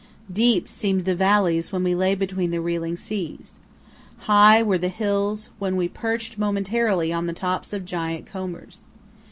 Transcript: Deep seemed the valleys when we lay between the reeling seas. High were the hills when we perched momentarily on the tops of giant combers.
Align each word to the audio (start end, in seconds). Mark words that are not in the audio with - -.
Deep 0.33 0.67
seemed 0.67 1.05
the 1.05 1.13
valleys 1.13 1.71
when 1.71 1.83
we 1.83 1.93
lay 1.93 2.15
between 2.15 2.49
the 2.49 2.59
reeling 2.59 2.97
seas. 2.97 3.59
High 4.25 4.63
were 4.63 4.79
the 4.79 4.87
hills 4.89 5.51
when 5.59 5.75
we 5.75 5.87
perched 5.87 6.39
momentarily 6.39 7.13
on 7.13 7.27
the 7.27 7.33
tops 7.33 7.71
of 7.71 7.85
giant 7.85 8.25
combers. 8.25 8.81